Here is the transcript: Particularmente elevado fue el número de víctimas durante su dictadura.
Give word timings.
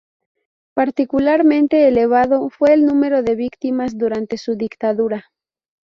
Particularmente 0.73 1.87
elevado 1.87 2.49
fue 2.49 2.73
el 2.73 2.87
número 2.87 3.21
de 3.21 3.35
víctimas 3.35 3.95
durante 3.99 4.39
su 4.39 4.55
dictadura. 4.55 5.27